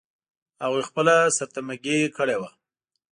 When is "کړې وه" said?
2.17-2.49